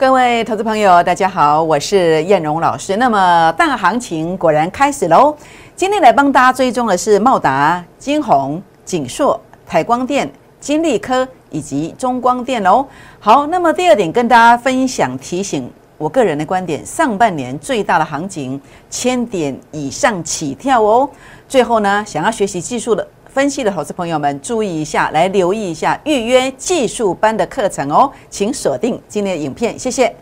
[0.00, 2.96] 各位投资朋友，大家好，我是燕荣老师。
[2.96, 5.36] 那么大行情果然开始喽。
[5.76, 12.82] 今天来帮大家追踪的是茂达、金鸿、景硕、台光电、金利科以及中光电哦。
[13.18, 18.58] 好，那么第二点跟大家分享提醒，我个人的观点，上半年最大的行情
[18.88, 21.06] 千点以上起跳哦。
[21.46, 23.06] 最后呢，想要学习技术的。
[23.32, 30.12] 分析的投资朋友们注意一下，来留意一下预约技术班的课程哦，请锁定今天的影片，谢谢。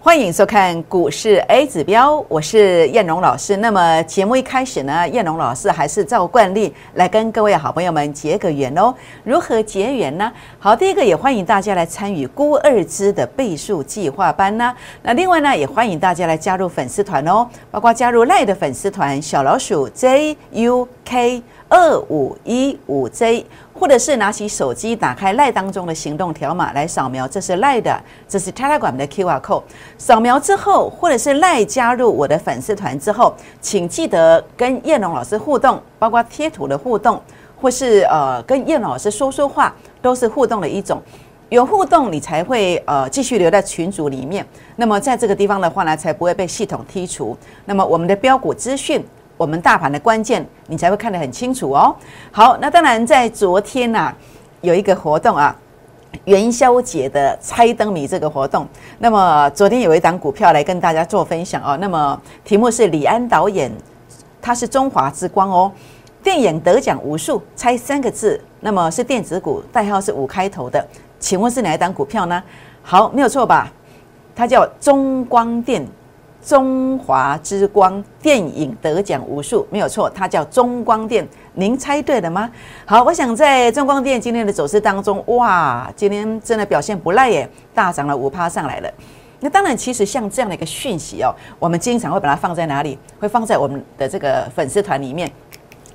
[0.00, 3.56] 欢迎收看股市 A 指标，我是燕荣老师。
[3.56, 8.94] 那么节目一开始呢，燕荣老师还是照惯例来跟各位好朋友们结个缘哦。
[9.24, 10.32] 如何结缘呢？
[10.60, 14.72] 好，第一个也欢迎大家来参与估二支的倍数计划班呢。
[15.02, 23.44] 那另外呢，也欢迎大家来加入粉丝团哦，包括加入赖的粉丝团小老鼠 JUK 二五一五 J。
[23.78, 27.96] 或者是拿起手机，打开赖当中的行动条码来扫描，这是赖的，
[28.28, 29.62] 这是 Telegram 的 QR code。
[29.96, 37.22] 扫描之后，或者是赖加入我的粉丝团之后，请记得跟叶龙老师互动，包括贴图的互动，
[37.60, 41.00] 或是呃跟叶龙老师说说话，都是互动的一种。
[41.48, 44.44] 有互动，你才会呃继续留在群组里面。
[44.76, 47.36] 那么在这个地方的话呢，才不会被系统剔除。
[47.64, 49.02] 那么我们的标股资讯。
[49.38, 51.94] 我们大盘的关键，你才会看得很清楚哦。
[52.32, 54.12] 好，那当然在昨天呐，
[54.60, 55.56] 有一个活动啊，
[56.24, 58.66] 元宵节的猜灯谜这个活动。
[58.98, 61.76] 那么昨天有一档股票来跟大家做分享哦。
[61.76, 63.70] 那么题目是李安导演，
[64.42, 65.70] 他是中华之光哦，
[66.20, 68.40] 电影得奖无数，猜三个字。
[68.58, 70.84] 那么是电子股，代号是五开头的，
[71.20, 72.42] 请问是哪一档股票呢？
[72.82, 73.72] 好，没有错吧？
[74.34, 75.86] 它叫中光电。
[76.42, 81.26] 中华之光电影得奖无数，没有错，它叫中光电。
[81.54, 82.50] 您猜对了吗？
[82.86, 88.90] 好，我想在中光电今天的走势当中，哇，今天真的表现不赖耶，大涨了五趴上来了。
[89.40, 92.98] 那当然，其实像这样的一个讯息哦，我们经常会把它放在哪里？
[93.20, 95.30] 会放在我们的这个粉丝团里面。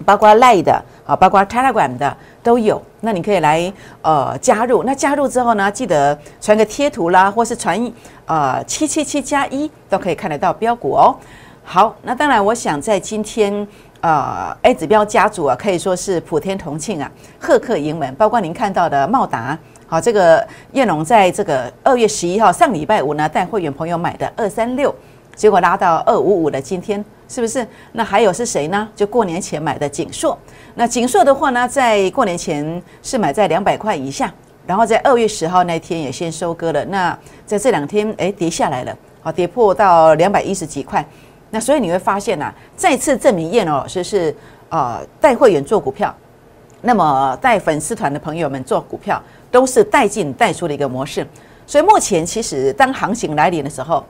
[0.06, 2.82] 包括 Line 的，好，包括 Telegram 的都有。
[3.02, 3.72] 那你可以来
[4.02, 4.84] 呃加入。
[4.84, 7.92] 那加入之后呢，记得传个贴图啦，或是传
[8.26, 11.16] 呃七七七加一都可以看得到标股哦。
[11.64, 13.66] 好，那当然，我想在今天
[14.02, 18.14] 呃 A 指标家族啊，可以说是普天同庆啊，贺客盈门。
[18.16, 24.94] 包括您看到的茂达，好，这个叶龙在这个二月十一号上礼拜五呢，带会员朋友买的二三六，
[25.36, 27.04] 结果拉到二五五的今天。
[27.26, 27.66] 是不是？
[27.94, 28.88] 那还有是谁呢？
[28.96, 30.38] 就过年前买的锦硕。
[30.76, 34.32] 那锦硕的话呢，在过年前是买在两百块以下，
[34.68, 36.86] 然后在二月十号那天也先收割了。
[36.86, 41.04] 那在这两天，哎，跌下来了，好，跌破到两百一十几块。
[41.50, 44.36] 那所以你会发现呐，再次证明叶老师是
[44.70, 46.14] 呃带会员做股票，
[46.82, 51.26] 那么带粉丝团的朋友们做股票都是带进带出的一个模式。
[51.66, 54.06] 所以目前其实当行情来临的时候，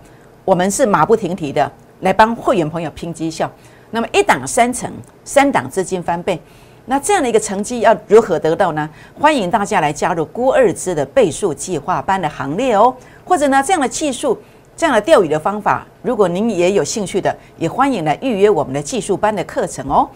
[0.45, 1.71] 我们是马不停蹄的。
[2.01, 3.49] 来帮会员朋友拼绩效，
[3.91, 4.91] 那么一档三成，
[5.23, 6.37] 三档资金翻倍，
[6.85, 8.89] 那这样的一个成绩要如何得到呢？
[9.17, 12.93] 欢迎大家来加入郭二支的倍数计划班的行列哦，
[13.23, 14.37] 或者呢这样的技术，
[14.75, 20.09] 这样的钓鱼的方法，如果您也有兴趣的，也欢迎来预约我们的技术班的课程哦。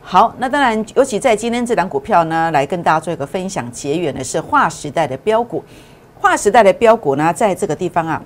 [0.00, 5.62] 好，那当然，尤其在今天这档股票呢，来跟大家做一个分享结缘的是划时代的标股，
[6.18, 8.22] 划时代的标股呢，在这个地方啊。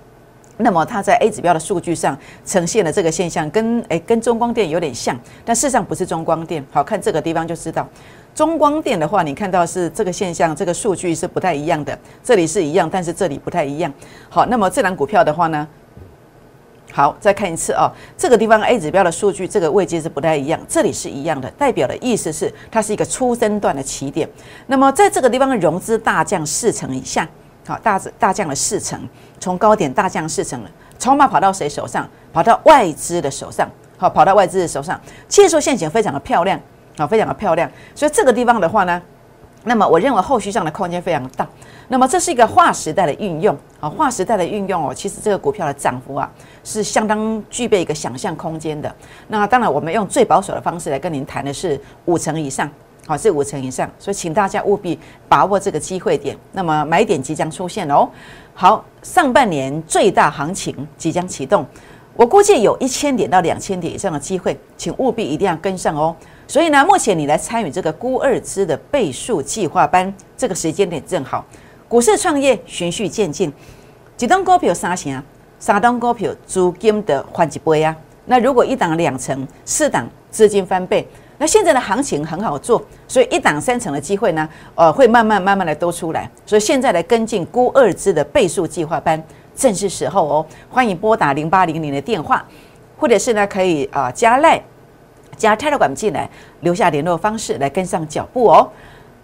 [0.60, 6.64] 那么它在 A 指标的数据上呈现的这个现象，跟诶跟中光电有点像，但事实上不是中光电。
[6.70, 7.88] 好看这个地方就知道，
[8.34, 11.98] 中光电的话，你看到是这个现象，这个数据是不太一样的。
[12.22, 13.92] 这里是一样，但是这里不太一样。
[14.28, 15.66] 好，那么这档股票的话呢，
[16.92, 24.28] 好再看一次啊，这个地方 A 指标的数据这个位置是不太一样，这里是一样的，代表的意思是它是一个初升段的起点。
[24.66, 27.28] 那么在这个地方融资大降四成以下。
[27.66, 29.00] 好，大大降了四成，
[29.38, 32.08] 从高点大降四成了，筹码跑到谁手上？
[32.32, 33.68] 跑到外资的手上。
[33.96, 34.98] 好，跑到外资的手上，
[35.28, 36.58] 技术陷阱非常的漂亮，
[36.96, 37.70] 好，非常的漂亮。
[37.94, 39.02] 所以这个地方的话呢，
[39.64, 41.46] 那么我认为后续上的空间非常大。
[41.88, 46.30] 那么这是一个划时代的运用，啊，划时代的运用哦，其实这个股票的涨幅啊，
[46.64, 48.90] 是相当具备一个想象空间的。
[49.28, 52.70] 那当然，我们用最保守的方式来跟您谈的是五成以上。
[53.06, 54.98] 好，是五成以上，所以请大家务必
[55.28, 56.36] 把握这个机会点。
[56.52, 58.08] 那么买点即将出现哦。
[58.54, 61.66] 好，上半年最大行情即将启动，
[62.14, 66.14] 我估计有一千点到两千点以上的机会，请务必一定要跟上哦。
[66.46, 71.44] 所以呢，目前你来参与这个估二支的倍数计划班，这个时间点正好。
[71.88, 73.52] 股市创业循序渐进，
[74.16, 75.22] 几档股票三成，
[75.58, 77.96] 三档股票资金的换一倍啊。
[78.26, 81.08] 那如果一档两成，四档资金翻倍，
[81.40, 86.30] 那现在的行情很好做，所以一档三成的机会呢，呃，会慢慢慢慢的都出来。
[86.44, 89.22] 所以现在来跟进估二支的倍数计划班，
[89.56, 90.46] 正是时候哦。
[90.68, 92.44] 欢迎拨打零八零零的电话，
[92.98, 94.62] 或者是呢可以啊加赖
[95.34, 96.28] 加 Telegram 进来，
[96.60, 98.70] 留下联络方式来跟上脚步哦。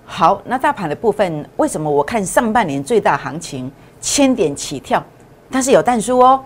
[0.06, 3.70] 好，那大盘的部分，为什么我看上半年最大行情
[4.00, 5.04] 千点起跳，
[5.50, 6.42] 但是有淡书哦？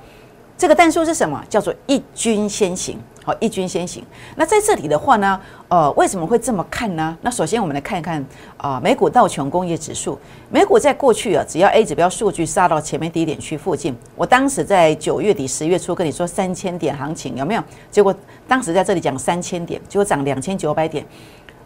[0.58, 1.40] 这个淡书是什么？
[1.48, 2.98] 叫做一军先行。
[3.22, 4.02] 好，一军先行。
[4.36, 5.38] 那在这里的话呢，
[5.68, 7.16] 呃，为什么会这么看呢？
[7.20, 8.24] 那首先我们来看一看
[8.56, 10.18] 啊，美股道琼工业指数，
[10.50, 17.62] 美股在过去啊，只要 A 指标数据杀到前面低点区附近，我当时在九月底十月初跟你说三千点行情有没有？
[17.90, 18.14] 结果
[18.48, 21.04] 当时在这里讲三千点，结果涨两千九百点。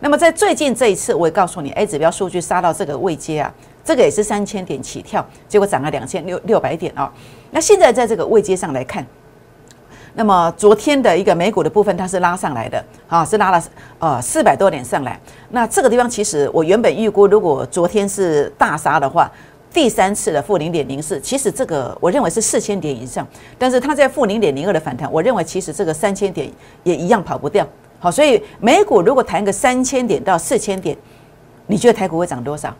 [0.00, 3.54] 那么在最近这一次，我也告诉你，A 指标数据杀到这个位阶啊，
[3.84, 7.10] 这个也是三千点起跳，结果涨了两千六六百点啊。
[7.52, 9.06] 那现在在这个位阶上来看，
[10.16, 13.62] 那么昨天的一个美股的部分，它是拉上来的啊，是拉了
[13.98, 15.18] 呃四百多点上来。
[15.50, 19.30] 那这个地方其实我原本预估，如果昨天是大杀的话，
[19.72, 23.26] 第三次的负零点零四，其实这个我认为是四千点以上，
[23.58, 26.48] 但是它在负零点零二的反弹，我认为其实这个三千点
[26.84, 27.66] 也一样跑不掉。
[27.98, 30.96] 好，所以美股如果谈个三千点到四千点，
[31.66, 32.72] 你觉得台股会涨多少？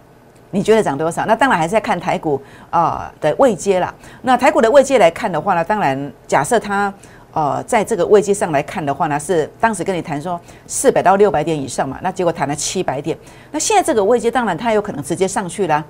[0.52, 1.26] 你觉得涨多少？
[1.26, 2.40] 那当然还是要看台股
[2.70, 3.92] 啊的位阶啦。
[4.22, 6.94] 那台股的位阶来看的话呢，当然假设它
[7.34, 13.18] 呃在这个位阶上来看的话呢，是当时跟你谈说四百到六百点以上嘛，那结果谈了七百点。
[13.50, 15.84] 那现在这个位阶当然它有可能直接上去啦。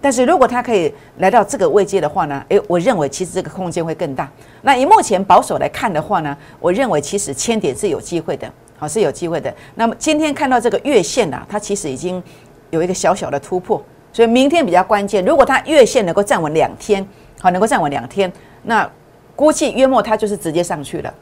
[0.00, 4.30] 但是如果它可以来到这个位阶的话呢，诶，我认为其实这个空间会更大。
[4.62, 8.46] 那以目前保守来看的话呢，我认为其实千点是有机会的。
[8.80, 9.52] 好是有机会的。
[9.74, 12.22] 那么今天看到这个月线呐，它其实已经
[12.70, 15.24] 有一个小小的突破，所以明天比较关键。
[15.24, 17.04] 如果它月线能够站稳两天，
[17.40, 18.88] 好，能够站稳两天，那
[19.38, 21.14] 估计约莫它就是直接上去了，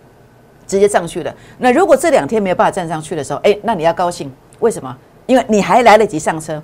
[0.66, 1.34] 直接上去了。
[1.58, 4.96] 那如果这两天没有办法站上去的时候，哎，那你要高兴，为什么？
[5.26, 6.62] 因为你还来得及上车，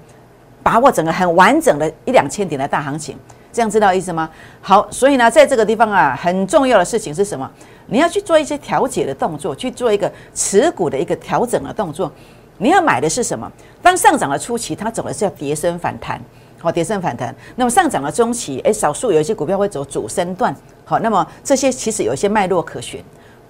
[0.63, 3.19] 把握整个很完整的一两千点的大行情，
[3.53, 4.31] 这样知道意思吗？
[4.63, 7.51] 好，所以呢，在这个地方啊，很重要的事情是什么？
[7.89, 12.11] 你要去做一些调节的动作，去做一个持股的一个调整的动作。
[12.57, 13.53] 你要买的是什么？
[13.83, 16.19] 当上涨的初期，它走的是要跌升反弹，
[16.63, 17.35] 好，跌升反弹。
[17.57, 20.55] 那么上涨的中期，诶，少数有一些股票会走主升段，
[20.85, 23.03] 好，那么这些其实有一些脉络可循，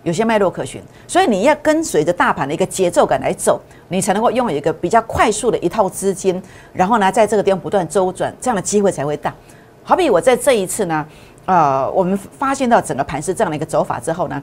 [0.02, 0.82] 有些脉络可循。
[1.06, 6.42] 所以你要跟随着大盘的一个节奏感来走，你才能够拥有一个比较快速的一套资金，
[6.72, 9.34] 然后呢，在这个地方不断周转，这样的机会才会大。
[9.84, 11.06] 好比我在这一次呢。
[11.44, 14.40] 呃，我们发现到整个盘是这样的一个走法之后呢，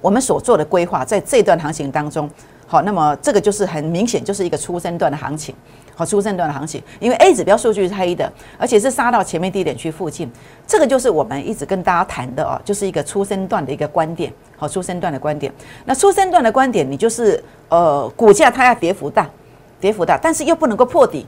[0.00, 2.26] 我们所做的规划在这段行情当中，
[2.72, 5.54] 好，那么这个就是很明显就是一个初升段的行情，
[5.94, 10.32] 好，初升段的行情，因为 A 指标数据是黑的，而且是杀到前面低点区附近，
[10.66, 15.52] 这个就是我们一直跟大家谈的哦，就是一个初升段的一个观点，好，初升段的观点。
[15.84, 19.28] 那初升段的观点，你就是呃，股价它要跌幅大，
[19.78, 21.26] 跌幅大，但是又不能够破底，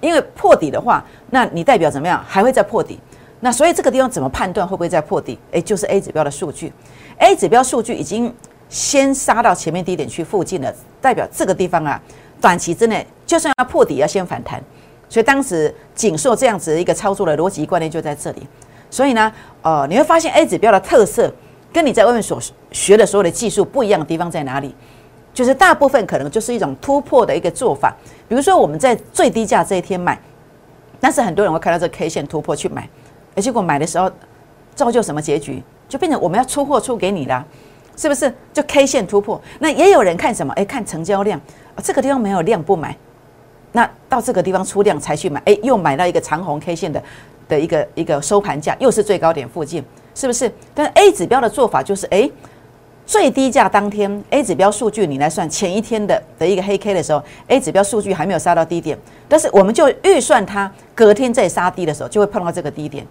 [0.00, 2.24] 因为破底的话，那你代表怎么样？
[2.26, 2.98] 还会再破底。
[3.40, 5.38] 那所以这个地方怎么判断会不会再破底？
[5.50, 6.72] 诶，就是 A 指标的数据
[7.18, 8.34] ，A 指标数据已经
[8.68, 12.00] 先杀到前面低点区附近的，代表这个地方啊，
[12.40, 14.62] 短期之内就算要破底，要先反弹。
[15.08, 18.46] 所以当时锦硕这样子一个操作的逻辑观念就在这里。
[18.90, 19.32] 所以呢，
[19.62, 21.32] 呃，你会发现 A 指标的特色
[21.72, 22.40] 跟你在外面所
[22.72, 24.74] 学的所有的技术不一样的地方在哪里？
[25.32, 27.94] 就是大部分可能就是一种突破的一个做法。
[28.26, 30.18] 比如说我们在最低价这一天买，
[30.98, 32.88] 但是很多人会看到这 K 线突破去买。
[33.34, 34.10] 而结果买的时候，
[34.74, 35.62] 造就什么结局？
[35.88, 37.44] 就变成我们要出货出给你啦，
[37.96, 38.32] 是不是？
[38.52, 40.52] 就 K 线突破，那也有人看什么？
[40.52, 41.40] 哎，看成交量，
[41.82, 42.94] 这个地方没有量不买，
[43.72, 47.02] 那到这个地方出量才去买，哎，又买到一个长红 K 线的
[47.48, 49.82] 的一个一个收盘价，又是最高点附近，
[50.14, 50.52] 是不是？
[50.74, 52.30] 但 A 指标的做法就是，哎，
[53.06, 63.06] 最低价当天 A 指标数据你来算前一天的的一个黑 K 的时候，A 指标数据还没有杀到低点，但是我们就预算它隔天再杀低的时候，就会碰到这个低点。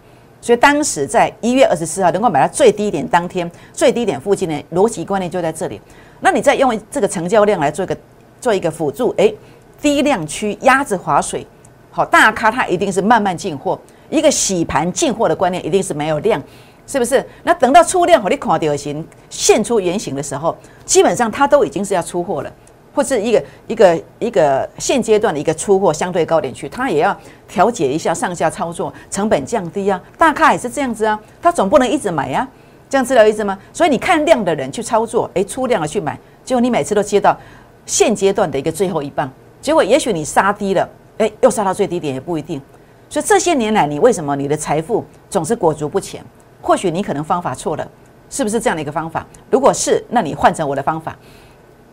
[0.46, 5.82] 所以当时在一月二十四号能够买到最低点，当天最低点附近的逻辑观念就在这里。
[6.20, 7.98] 那你再用这个成交量来做一个
[8.40, 9.34] 做一个辅助，哎，
[9.82, 11.48] 低量区鸭子划水，
[11.90, 13.80] 好大咖它一定是慢慢进货，
[14.12, 16.40] 一个洗盘进货的观念一定是没有量，
[16.86, 17.26] 是不是？
[17.42, 22.54] 那等到出量和你看到形现出原形的时候，基本上它都已经是要出货了。
[22.96, 30.02] 或是一个一个一个现阶段的一个出货相对高点去，它也要调节一下上下操作，成本降低啊。
[30.18, 32.48] 大咖也是这样子啊，他总不能一直买呀，
[32.90, 33.60] 这样知道意思吗？
[33.74, 37.38] 所以你看量的人去操作，诶，出量了去买，结果你每次都接到
[37.86, 39.30] 现阶段的一个最后一棒，
[39.62, 42.62] 结果也许你杀低了，诶，又杀到最低点也不一定。
[43.10, 46.24] 所以这些年来，你为什么你的财富总是裹足不前？
[46.62, 47.86] 或许你可能方法错了。
[48.28, 49.24] 是不是这样的一个方法？
[49.52, 51.16] 如果是，那你换成我的方法，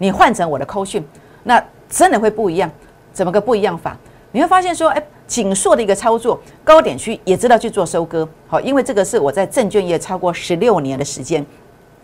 [0.03, 1.01] 你换成我的扣讯，
[1.45, 2.69] 那真的会不一样。
[3.13, 3.97] 怎么个不一样法？
[4.33, 11.47] 你会发现说，哎，紧缩的一个操作，高点区也知道去做收割，好，因为这个是我在证券业超过十六年的时间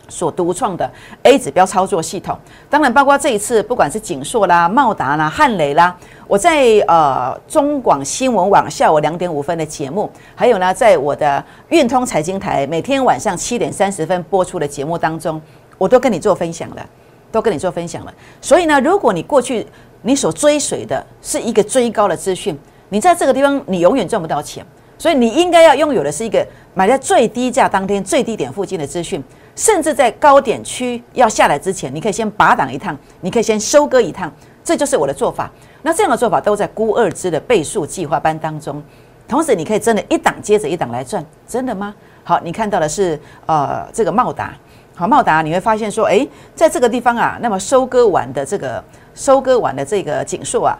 [0.09, 0.88] 所独创的
[1.25, 2.38] A 指标操作系统。
[2.71, 5.97] 当然，包括这一次，不管是紧缩啦、茂达啦、汉雷啦，
[6.28, 15.43] 我在呃中广新闻网下午两点五分的节目，还有呢，在我的运通财经台每天晚上七点三十分播出的节目当中，
[15.78, 16.87] 我都跟你做分享了，
[17.30, 18.14] 都跟你做分享了。
[18.40, 19.66] 所以呢，如果你过去
[20.02, 22.58] 你所追随的是一个追高的资讯，
[22.88, 24.64] 你在这个地方你永远赚不到钱，
[24.97, 29.23] 所以你应该要拥有的是一个买在最低价当天最低点附近的资讯，
[29.54, 34.32] 甚至在高点区要下来之前，你可以先拔档一趟，你可以先收割一趟，
[34.64, 35.50] 这就是我的做法。
[35.82, 38.82] 那这样的做法都在估二支的倍数计划班当中，
[39.28, 41.94] 同时你可以真的一档接着一档来赚，真的吗？
[42.25, 44.54] 好，你看到的是呃这个茂达，
[44.99, 48.83] 好茂达你会发现说，诶，在这个地方啊，那么收割完的这个。
[49.14, 50.78] 收割完的这个锦硕啊，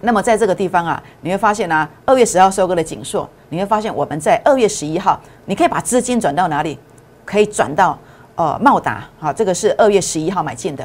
[0.00, 6.76] 那么在这个地方啊，你会发现呢，二月十号收割的锦硕，你会发现我们在二月十一号，你可以把资金转到哪里？
[7.24, 7.96] 可以转到
[8.34, 10.82] 呃茂达，好，这个是二月十一号买进的，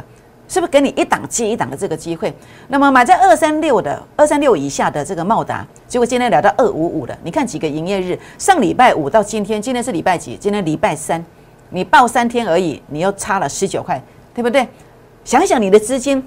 [0.48, 2.32] 是不是给你一档接一档的这个机会？
[2.68, 10.38] 那么买在二三六的二三六以下的这个茂达，结果今天来到二五五的，你看几个营业日，上礼拜五到今天，今天是礼拜几？
[10.38, 11.26] 今天礼拜三，
[11.70, 14.02] 你报三天而已，你又差了十九块，
[14.34, 14.68] 对不对？
[15.24, 16.24] 想想你的资金。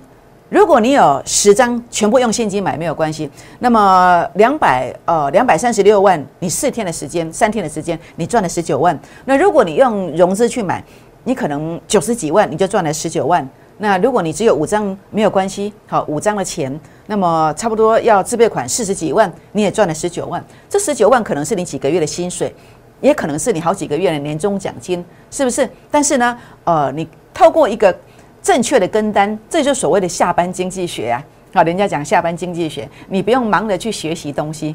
[0.50, 8.98] 如果你有十张全部用现金买没有关系，那么两百呃两百三十六万，你四天的时间，三天的时间，你赚了十九万。
[9.26, 10.82] 那如果你用融资去买，
[11.24, 13.46] 你可能九十几万你就赚了十九万。
[13.76, 20.42] 那如果你只有五张没有关系，好五张的钱，那么差不多要自备款四十几万，你也赚了十九万。
[20.68, 22.52] 这十九万可能是你几个月的薪水，
[23.00, 25.68] 也可能是你好几个月的年终奖金，是不是？
[25.90, 27.96] 但是呢，呃，你透过一个。
[28.40, 31.22] 正确的跟单，这就是所谓的下班经济学啊！
[31.52, 34.74] 好，人家讲下班经济学，你不用忙着去学习东西，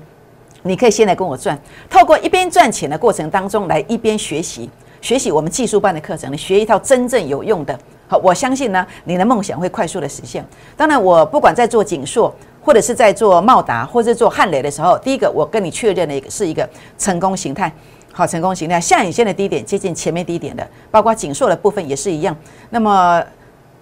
[0.63, 1.57] 你可以先来跟我赚。
[1.89, 4.69] 透过一边赚钱的过程当中，来一边学习，
[5.01, 7.79] 学习我们技术班的课程，你学一套真正有用的。
[8.07, 10.45] 好，我相信呢，你的梦想会快速的实现。
[10.75, 17.73] 当然，我不管在做锦硕，或者是在做茂达，或者做汉雷的时候，第一个我跟你确认的一个是一个成功形态。
[18.15, 22.37] 好，成功形态下影线的低点接近前面低点的，包括紧缩的部分也是一样。
[22.69, 23.21] 那么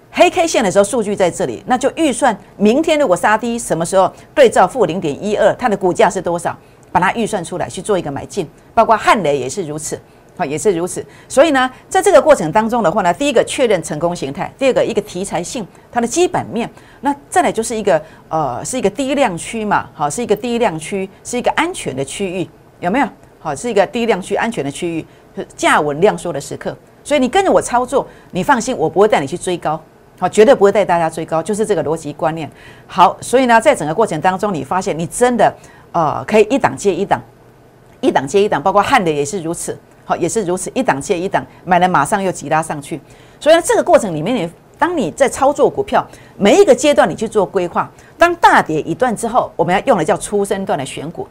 [0.09, 6.57] 黑 K 线的时候，数据在这里，那就预算明天如果杀低，什么时候对照负零点一二，它的股价是多少，
[6.93, 9.99] 把它预算出来去做一个买进，包括汉雷也是如此，
[10.37, 11.05] 好也是如此。
[11.27, 16.69] 所以呢，在这个过程当中的话呢，第一个确认成功形态，第二个一个题材性，它的基本面，
[17.01, 23.07] 那再来就是一个呃是一个低量区嘛，好是一个低量区，是一个安全的区域，有没有？
[23.41, 25.05] 好是一个低量区安全的区域，
[25.55, 26.77] 价稳量缩的时刻。
[27.03, 29.81] 所以你跟着我操作，你放心，我不会带你去追高。
[30.19, 32.47] 好，绝对不会带大家追高，就是这个逻辑观念。
[32.85, 35.51] 好，所以呢，在整个过程当中，你发现你真的，
[35.91, 37.19] 呃，可以一档接一档，
[38.01, 43.01] 一档接一档，包括汉的也是如此，好，也是如此，一档接一档，买了马上又急拉上去。
[43.39, 46.07] 所以呢，这个过程里面，你当你在操作股票，
[46.37, 51.27] 每一个阶段你去做规划，当大跌一段之后，我们要用的叫出生段的选股。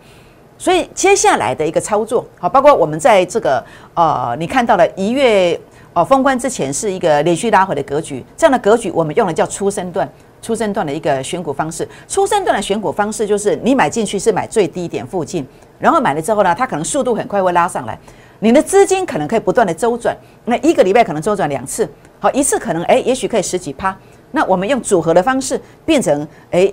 [0.60, 3.64] 所以接下来的一个操作，好，包括我们在这个，
[3.94, 5.58] 呃，你看到了一月。
[5.92, 10.08] 哦，封关之前是一个连续拉回的格局，这样的格局我们用的叫出生段，
[10.40, 11.86] 出生段的一个选股方式。
[12.06, 15.44] 出生段的选股方式就是你买进去是买最低点附近，
[15.80, 17.98] 然后买了之后呢，它可能速度很快会拉上来，
[18.38, 21.90] 你的资金可能可以不断的周转，那一个礼拜可能周转两次，
[22.20, 23.94] 好一次可能哎，也许可以十几趴。
[24.30, 26.72] 那我们用组合的方式变成哎，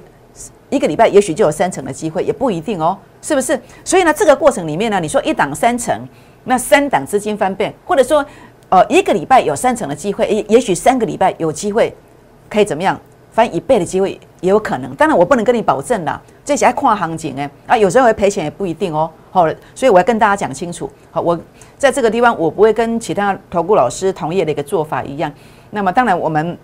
[0.69, 3.59] 一个礼拜也许就有三成的机会，也不一定哦，是不是？
[3.83, 6.07] 所以呢，这个过程里面呢，你说一档三成，
[6.43, 8.25] 那三档资金翻倍，或者说。
[8.69, 11.95] 呃，一个礼拜有三成的机会，也也许三个礼拜有机会
[12.49, 12.99] 可以怎么样
[13.31, 14.93] 翻一倍的机会也有可能。
[14.95, 19.09] 当然，我不能跟你保证啦，这些跨行情哎啊，有时候会赔钱也不一定哦。
[19.31, 20.91] 好，所以我要跟大家讲清楚。
[21.11, 21.39] 好，我
[21.77, 25.31] 在这个地方我不会跟其他投顾老师同业的一个做法一样。
[25.69, 26.57] 那么，当然我们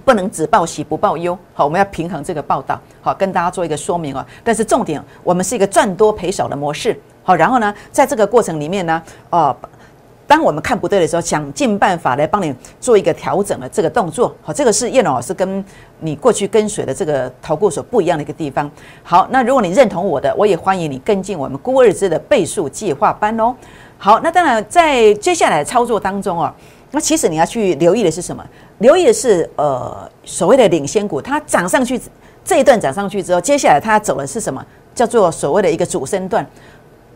[0.00, 1.38] 不能只报喜不报忧。
[1.54, 2.80] 好，我们要平衡这个报道。
[3.00, 4.24] 好，跟大家做一个说明哦。
[4.42, 6.98] 但是重点，我们是一个赚多赔少的模式。
[7.22, 9.56] 好，然后呢，在这个过程里面呢，哦。
[10.26, 14.32] 当我们看不对的时候，想尽办法来帮你做一个调整的这个动作。
[14.42, 15.64] 好，这个是叶老师跟
[15.98, 18.70] 你过去跟随的这个投顾所不一样的一个地方。
[19.02, 23.52] 好，那如果你认同我的，我也欢迎你跟进我们孤日之的倍数计划班哦。
[23.98, 26.54] 好，那当然在接下来操作当中哦，
[26.90, 28.44] 那其实你要去留意的是什么？
[28.78, 32.00] 留意的是呃所谓的领先股，它涨上去
[32.44, 34.64] 这一段涨上去之后，接下来它走的是什么？
[34.94, 36.46] 叫做所谓的一个主升段，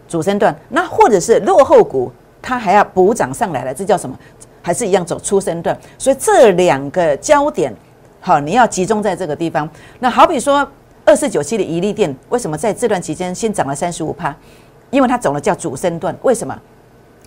[0.08, 0.54] 主升段。
[0.68, 2.12] 那或者是落后股。
[2.46, 4.14] 它还要补涨上来了，这叫什么？
[4.60, 7.74] 还是一样走出生段，所以这两个焦点，
[8.20, 9.66] 好，你要集中在这个地方。
[9.98, 10.68] 那好比说
[11.06, 14.36] 二四九七的宜利店，为什么在这段期间先涨了三十五趴？
[14.90, 16.54] 因为它走了叫主升段，为什么？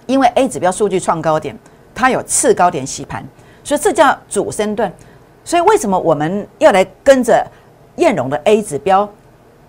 [0.06, 1.58] 因为 A 指标数据创高点，
[1.98, 3.26] 它有次高点洗盘，
[3.64, 4.94] 所以这叫主升段。
[5.44, 7.44] 所以为什么我们要来跟着
[7.96, 9.10] 燕荣的 A 指标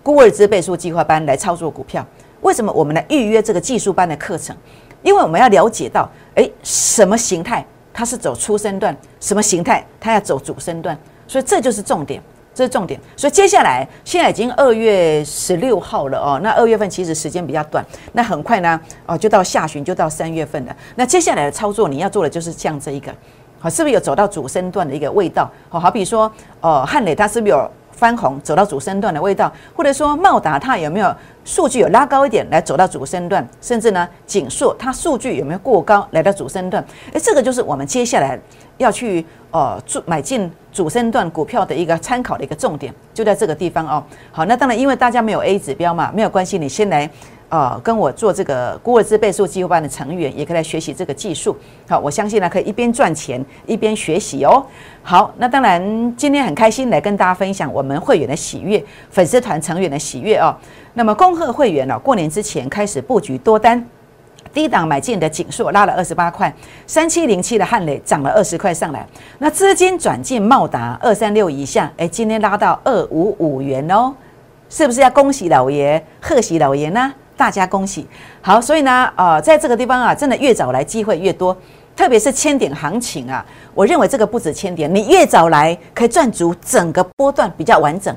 [0.03, 2.05] 估二之倍数计划班来操作股票？
[2.41, 4.55] 为什么我们来预约这个技术班的课程？
[5.01, 10.95] 因为我们要了解到，诶，什么形态它是走初升段，什么形态它要走主升段，
[11.27, 12.21] 所以这就是重点，
[12.59, 12.99] 这是重点。
[13.15, 20.75] 所以接下来现在已经二月十六号了哦，那二月份其实时间比较短，那很快呢，哦，就到下旬就到三月份了。
[20.95, 23.09] 那接下来的操作你要做的就是像这一个，
[23.59, 25.49] 好，是不是有走到主升段的一个味道？
[25.69, 27.71] 好，好比说，哦，汉磊他是不是有？
[27.99, 31.13] 翻红走到主升段的味道，或者说茂达它有没有
[31.43, 36.81] 数据有拉高一点来走到主升段，甚至呢锦硕它数据有没有过高来到主升段？
[37.11, 38.39] 诶，这个就是我们接下来
[38.77, 44.01] 要去呃做买进主升段股票的一个参考的一个重点，就在这个地方哦。
[44.31, 47.09] 好，那当然因为大家没有 A 指标嘛，没有关系，你先来。
[47.49, 51.57] 啊，跟我做这个孤尔兹倍数计划班的成员，也可以来学习这个技术。
[51.87, 54.63] 好，我相信呢，可以一边赚钱一边学习哦。
[55.01, 60.55] 好，那当然今天很开心来跟大家分享我们会员的喜悦，粉丝团成员的喜悦哦。
[60.93, 63.83] 那么恭贺会员呢，过年之前开始布局多单，
[64.53, 66.53] 低档买进的景硕拉了二十八块，
[66.85, 69.03] 三七零七的汉磊涨了二十块上来。
[69.39, 74.13] 那资金转进茂达二三六以下，哎，今天拉到二五五元哦，
[74.69, 77.11] 是不是要恭喜老爷，贺喜老爷呢？
[77.39, 78.05] 大家恭喜，
[78.41, 81.55] 好，所以呢，呃，在这个地方啊，真的越早来机会越多，
[81.95, 88.13] 特别是千点行情啊，我认为这个不止千点，你越早来可以赚足整个波段比较完整。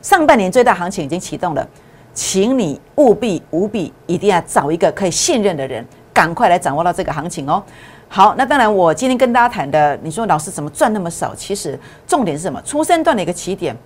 [0.00, 1.68] 上半年最大行情已经启动了，
[2.14, 7.62] 请你务必务必一定要找一个可以信任的人，赶快来掌握到这个行情哦。
[8.08, 11.34] 好，那当然我今天跟大家谈的，你说老师怎么赚那么少？
[11.34, 12.58] 其实重点是什么？
[12.62, 13.76] 出生段的一个起点，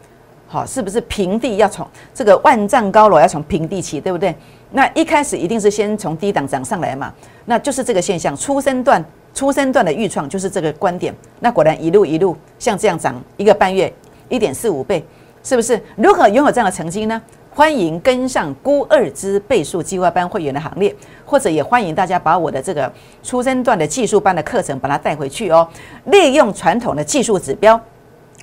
[0.49, 4.35] 好，是不是平地要从这个万丈高楼要从平地起，对不对？
[4.71, 7.13] 那一开始一定是先从低档涨上来嘛，
[7.45, 8.37] 那就是这个现象。
[8.37, 9.05] 初升段、
[9.35, 11.13] 初升段的预创就是这个观点。
[11.41, 13.93] 那果然一路一路像这样涨一个半月，
[14.29, 15.05] 一点四五倍，
[15.43, 15.81] 是不是？
[15.97, 17.21] 如何拥有这样的成绩呢？
[17.51, 25.67] 欢迎跟上估二之倍数计划班会员的行列，或者也欢迎大家把我的这个初升段的技术班的课程把它带回去哦。
[26.05, 27.81] 利用传统的技术指标。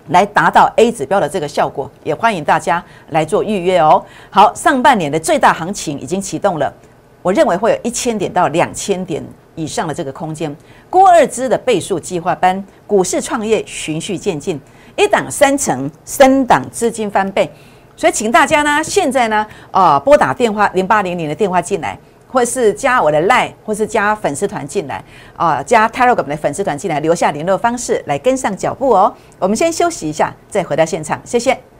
[0.09, 4.03] 来达到 A 指标的这个效果，也欢迎大家来做预约哦。
[4.29, 6.73] 好，上半年的最大行情已经启动了，
[7.21, 9.23] 我认为会有一千点到两千点
[9.55, 10.53] 以上的这个空间。
[10.89, 14.59] 郭二之的倍数计划班，股市创业循序渐进，
[14.97, 17.49] 一档三成，三档资金翻倍，
[17.95, 21.97] 所以请大家呢，现在呢，啊，拨打电话零八零零的电话进来。
[22.33, 25.01] 或是加我的 line，或是加粉丝团进来
[25.37, 29.13] 啊，加 Telegram 的粉丝团进来，留下联络方式来跟上脚步哦。
[29.37, 31.72] 我们先休息一下，再回到现场，谢谢。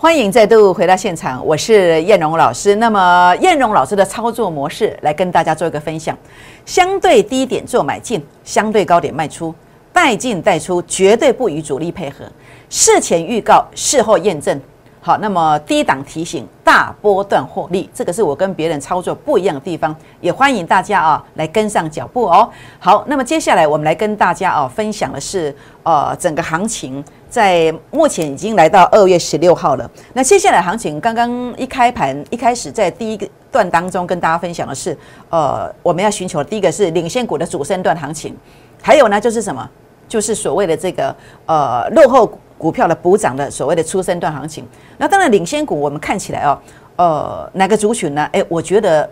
[0.00, 2.76] 欢迎再度回到现场，我是燕荣老师。
[2.76, 6.16] 那么燕荣老师的操作模式来跟大家做一个分享：
[6.64, 9.52] 相对低点做买进，相对高点卖出，
[9.92, 12.24] 带进带出，绝对不与主力配合。
[12.70, 14.60] 事前预告，事后验证。
[15.00, 22.48] 好，那么低档提醒，大波段获利，这个是我跟别人操作不一样的地方，也欢迎大家啊来跟上脚步哦。
[22.78, 29.90] 好，那么接下来我们来跟大家啊分享的是，呃，整个行情在目前已经来到二月十六号了。
[30.12, 34.96] 那接下来行情刚刚一开盘一开始在第一个段当中跟大家分享的是，
[35.30, 38.36] 呃，我们要寻求第一个是领先股的主升段行情，
[38.82, 39.68] 还有呢就是什么，
[40.08, 41.14] 就是所谓的这个
[41.46, 42.38] 呃落后。
[42.58, 46.58] 股票的补涨的所谓的初升段行情，那当然领先股我们看起来哦，
[46.96, 48.28] 呃，哪个族群呢？
[48.32, 49.08] 诶，我觉得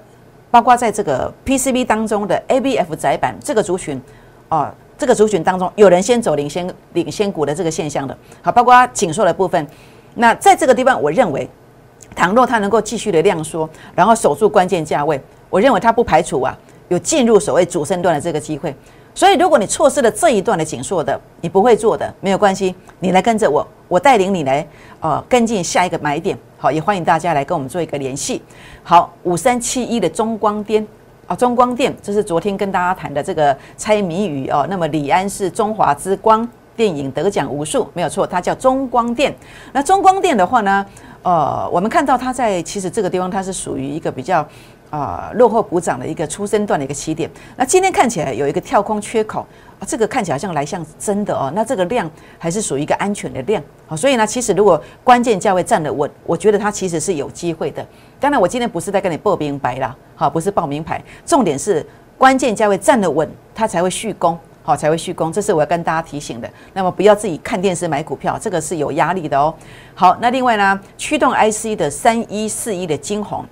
[0.50, 4.02] 包括在这个 PCB 当中的 ABF 窄板这个族群，
[4.48, 9.66] 哦，这个族群当中有人先走领先领先股的这个现象的，好，包括紧缩的部分。
[10.14, 11.48] 那在这个地方，我认为，
[12.14, 16.56] 倘若它能够继续的量缩，然后守住关键价位，我认为它不排除啊
[16.88, 18.74] 有进入所谓主升段的这个机会。
[19.14, 24.66] 所以，如果你错失了这一段的紧缩的，你不会做的，没有关系，你来跟着我，我带领你来，
[25.00, 26.36] 呃，跟进下一个买点。
[26.58, 28.42] 好，也欢迎大家来跟我们做一个联系。
[28.82, 30.86] 好，五三七一的中光电
[31.26, 34.64] 啊，中光电，这是昨天跟大家谈的这个猜谜语哦。
[34.70, 39.34] 那么李安是中华之光电影得奖无数，没有错，它叫中光电。
[39.72, 40.86] 那中光电的话呢，
[41.26, 44.46] 呃，我们看到它在其实这个地方它是属于一个比较
[44.90, 47.28] 啊落后补涨的一个出生段的一个起点。
[47.56, 49.44] 那今天看起来有一个跳空缺口
[49.80, 51.50] 啊，这个看起来像来像真的哦。
[51.52, 52.08] 那这个量
[52.38, 57.84] 还是属于一个安全的量啊，所以呢，其实如果关键价位站得稳，我觉得它其实是有机会的。
[58.20, 61.84] 当然，我今天不是在跟你报名白啦，好，不是报名牌，重点是
[62.16, 64.38] 关键价位站得稳，它才会续攻。
[64.66, 66.50] 好，才会续攻，这是我要跟大家提醒的。
[66.72, 69.54] 那么不要自己看电视买股票，这个是有压力的哦。
[69.94, 73.46] 好，那另外呢，驱动 IC 的三一四一的金红，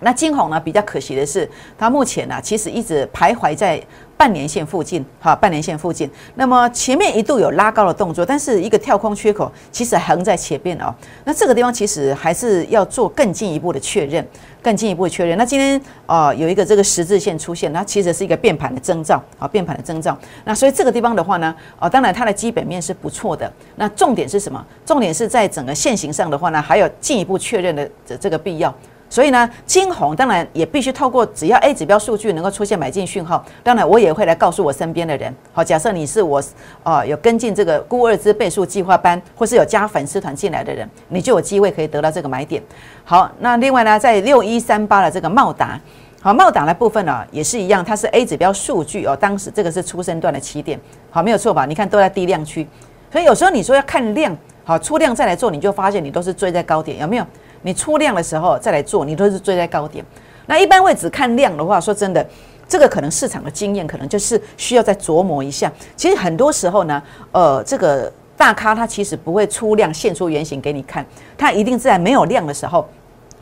[0.00, 3.80] 那金红呢比较可惜的是，它目前呢其实一直徘徊在。
[4.18, 6.10] 半年线附近，哈，半年线附近。
[6.34, 10.92] 那么前面一度有拉高的动作，但是一个跳空缺口其实横在前面哦。
[11.24, 14.26] 那这个地方其实还是要做更进一步的确认，
[14.60, 15.38] 更进一步的确认。
[15.38, 20.18] 那今天啊有一个这个十字线出现，它其实是一个变盘的征兆啊，变盘的征兆。
[20.44, 23.50] 那所以这个地方的话呢，啊，当然它的基本面是不错的。
[23.76, 24.66] 那重点是什么？
[24.84, 28.74] 重点是在整个线型上的话呢，还有进一步确认的这这个必要。
[29.10, 35.34] 所以呢，金红当然也必须透过只要 A 指标数据能够出现买进讯号，当然我也会来告诉我身边的人。
[35.52, 36.42] 好，假设你是我
[36.82, 42.62] 啊有跟进这个估二支倍数计划班，或是有加粉丝团进来的人，你就有机会可以得到这个买点。
[43.04, 45.80] 好，那另外呢，在六一三八的这个茂达，
[46.20, 50.78] 好茂达的部分呢也是一样，它是 A 指标数据哦，当时这个是出生段的起点，
[51.10, 51.64] 好没有错吧？
[51.64, 52.68] 你看都在低量区，
[53.10, 57.26] 所以有时候你说要看量，好出量再来做，你就发现你都是追在高点，有没有？
[57.62, 60.04] 你出量的时候再来做，你都是追在高点。
[60.46, 62.26] 那一般会只看量的话，说真的，
[62.66, 65.70] 这个可能市场的经验可能就是需要再琢磨一下。
[65.94, 71.04] 其实很多时候呢，呃，这个大咖他其实不会出量现出原形给你看，
[71.36, 72.88] 他一定在没有量的时候，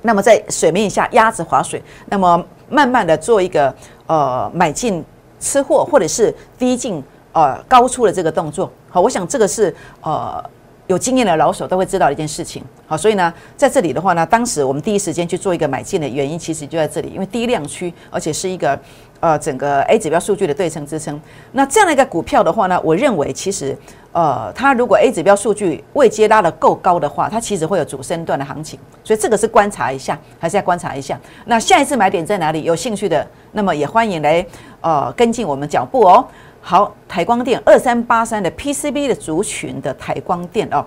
[0.03, 3.73] 那么在水面下鸭子划水，那么慢慢的做一个
[4.07, 5.05] 呃买进
[5.39, 7.01] 吃货或者是低进
[7.33, 8.69] 呃高出的这个动作。
[8.91, 10.45] 好，我想这个是呃。
[10.87, 18.79] 有经验的老手都会知道一件事情，好，所以呢，在这里的话呢，当时我们第一时间去做一个买进的原因，其实就在这里，因为低量区，而且是一个
[19.19, 21.21] 呃整个 A 指标数据的对称支撑。
[21.53, 23.77] 那这样的一个股票的话呢，我认为其实
[24.13, 31.19] 呃，它如果 A 指标数据未接拉的够高的话，它其实会有主升段的行情，所以这个是观察一下，还是要观察一下。
[31.47, 32.63] 那下一次买点在哪里？
[32.63, 34.47] 有兴趣的，那么也欢迎来
[34.81, 36.25] 呃跟进我们脚步哦。
[36.69, 40.85] 好，台光电二三八三的 PCB 的族群的台光电哦，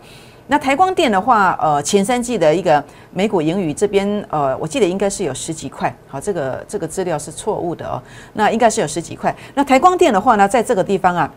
[0.47, 5.95] 那台光电的话，呃，前三季的一个美股盈余这边，呃，我记得应该是有十几块。
[6.09, 9.33] 好，这个这个资料是错误的哦，那应该是有十几块。
[9.55, 11.31] 那台光电的话呢，在这个地方啊。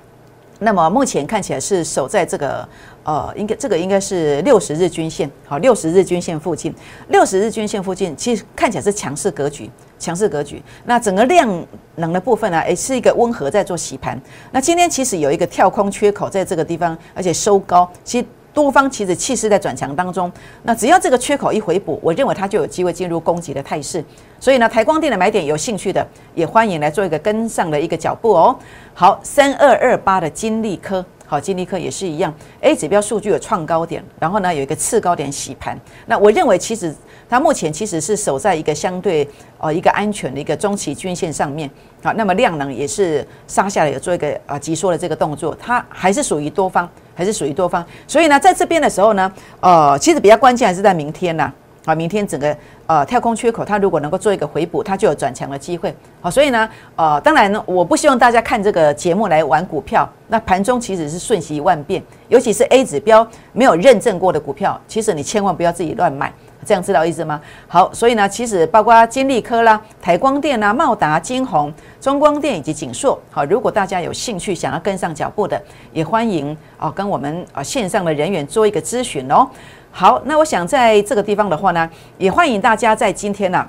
[0.62, 2.66] 那么目前看起来是守在这个
[3.04, 6.74] 呃，应该这个应该是六十日均线，好，六十日均线附近，
[7.08, 10.62] 六十日均线附近其实看起来是强势格局，强势格局。
[10.84, 14.20] 那整个量能的部分呢，诶，是一个温和在做洗盘。
[14.50, 18.26] 那今天其实有一个跳空缺口在这个地方，而且收高，其实。
[18.54, 20.30] 多方其实气势在转强当中，
[20.62, 24.04] 那只要这个缺口一回补，我认为它就有机会进入攻击的态势。
[24.38, 28.56] 所以呢，台光电的买点有兴趣的，也欢迎来做一个跟上的一个脚步哦。
[28.92, 35.78] 好，三二二八的金利科，好，金利科也是一样，A 指标数据有创高点，然后呢有一个次高点洗盘。
[36.06, 36.94] 那我认为其实
[37.30, 39.26] 它目前其实是守在一个相对
[39.58, 41.70] 呃一个安全的一个中期均线上面。
[42.02, 46.86] 好，那么量能也是杀下来有做一个啊急缩的这个动作，它还是属于多方。
[47.14, 51.52] 还是属于多方，所以呢，在这边的时候呢，呃，其实比较关键还是在明天呐，
[51.84, 66.32] 啊，明天整个呃跳空缺口，它如果能够做一个回补，它就有转强的机会，好，所以呢，呃，当然呢，我不希望大家看这个节目来玩股票，那盘中其实是瞬息万变，尤其是 A 指标没有认证过的股票，其实你千万不要自己乱买。
[66.64, 67.40] 这样知道意思吗？
[67.66, 75.60] 好，所以呢，其实包括金利科啦、台光电啦、茂达、金鸿、中光电以及景硕，好，如果大家有兴趣想要跟上脚步的，
[75.92, 79.48] 也欢迎啊跟我们啊线上的人员做一个咨询哦。
[79.90, 83.66] 好，那我想在这个地方的话呢，也欢迎大家在今天呢，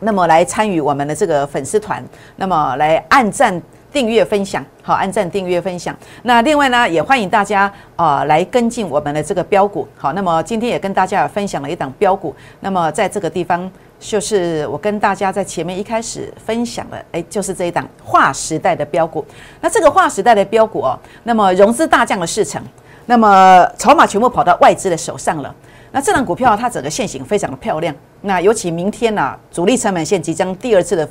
[0.00, 2.02] 那么来参与我们的这个粉丝团，
[2.36, 3.60] 那么来按赞。
[3.92, 5.96] 订阅分享，好，按赞订阅分享。
[6.22, 9.88] 那另外呢，也欢迎大家啊来跟进我们的这个标股。
[9.96, 12.34] 好，那么今天也跟大家分享了一档标股。
[12.60, 19.24] 那么在这个地方，就是我跟大家在前面一开始分享的，哎，就是这一档划时代的标股。
[19.60, 22.62] 那这个划时代的标股哦，那么融资大降的事成，
[23.06, 25.54] 那么筹码全部跑到外资的手上了。
[25.90, 27.94] 那这档股票它整个线型非常的漂亮。
[28.20, 31.08] 那尤其明天呢，主力成本线即将第二次的。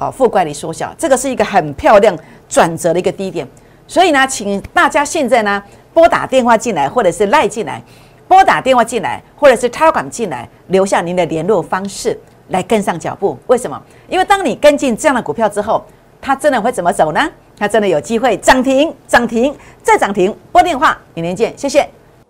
[0.00, 3.46] 啊，负乖离缩小，这个是一个很漂亮转折的一个低点，
[3.86, 7.82] 所以呢，请大家现在呢拨打电话进来，或者是赖进来，
[8.26, 13.36] 拨打电话进来，或者是 Telegram 进来，留下您的联络方式，来跟上脚步。
[13.46, 13.78] 为什么？
[14.08, 15.84] 因为当你跟进这样的股票之后，
[16.18, 17.20] 它真的会怎么走呢？
[17.58, 20.34] 它真的有机会涨停，涨停再涨停。
[20.50, 21.86] 拨电话，明天见，谢谢。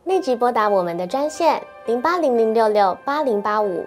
[0.07, 1.63] 立即拨打我们的专线。
[1.87, 3.87] 零八零零六六八零八五